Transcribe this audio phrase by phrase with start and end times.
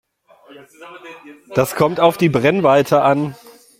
[1.53, 3.35] Das kommt auf die Brennweite an.